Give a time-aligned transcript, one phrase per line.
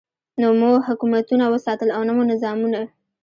[0.41, 2.81] نه مو حکومتونه وساتل او نه مو نظامونه.